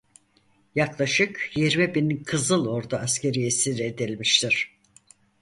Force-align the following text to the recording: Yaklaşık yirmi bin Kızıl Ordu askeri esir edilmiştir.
Yaklaşık 0.75 1.51
yirmi 1.55 1.95
bin 1.95 2.23
Kızıl 2.23 2.67
Ordu 2.67 2.95
askeri 2.95 3.45
esir 3.45 3.79
edilmiştir. 3.79 4.79